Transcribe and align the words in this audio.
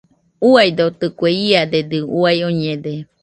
Uaidotɨkue, 0.49 1.29
iadedɨ 1.49 1.99
uai 2.19 2.39
oñede. 2.49 2.93